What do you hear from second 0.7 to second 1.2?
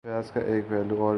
اور بھی ہے۔